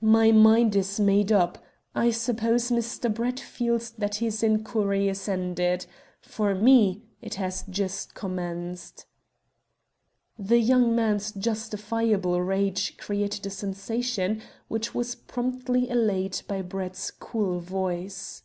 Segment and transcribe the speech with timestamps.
[0.00, 1.58] "My mind is made up.
[1.96, 3.12] I suppose Mr.
[3.12, 5.86] Brett feels that his inquiry is ended.
[6.22, 9.06] For me it has just commenced."
[10.38, 17.58] The young man's justifiable rage created a sensation which was promptly allayed by Brett's cool
[17.58, 18.44] voice.